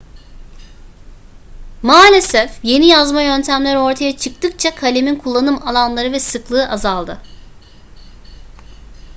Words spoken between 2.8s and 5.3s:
yazma yöntemleri ortaya çıktıkça kalemin